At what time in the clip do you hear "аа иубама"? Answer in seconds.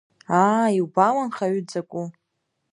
0.41-1.21